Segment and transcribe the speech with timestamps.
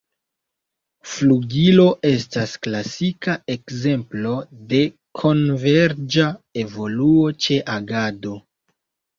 [1.09, 4.31] Flugilo estas klasika ekzemplo
[4.73, 4.81] de
[5.21, 6.27] konverĝa
[6.65, 8.35] evoluo ĉe agado.